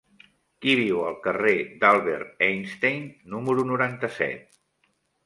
Qui 0.65 0.71
viu 0.77 1.01
al 1.09 1.17
carrer 1.25 1.53
d'Albert 1.83 2.41
Einstein 2.47 3.05
número 3.35 3.67
noranta-set? 3.73 4.59